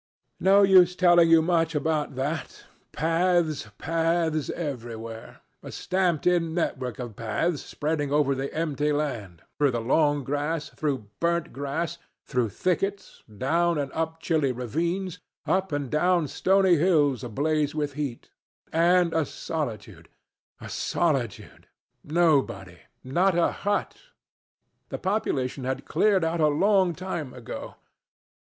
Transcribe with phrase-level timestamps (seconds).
[0.39, 2.63] "No use telling you much about that.
[2.91, 9.69] Paths, paths, everywhere; a stamped in network of paths spreading over the empty land, through
[9.69, 16.27] long grass, through burnt grass, through thickets, down and up chilly ravines, up and down
[16.27, 18.31] stony hills ablaze with heat;
[18.73, 20.09] and a solitude,
[20.59, 21.67] a solitude,
[22.03, 23.97] nobody, not a hut.
[24.89, 27.75] The population had cleared out a long time ago.